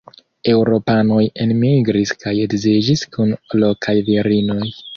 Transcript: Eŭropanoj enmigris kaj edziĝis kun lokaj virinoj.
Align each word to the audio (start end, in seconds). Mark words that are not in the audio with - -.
Eŭropanoj 0.53 1.25
enmigris 1.45 2.15
kaj 2.25 2.35
edziĝis 2.47 3.07
kun 3.19 3.37
lokaj 3.63 3.99
virinoj. 4.13 4.61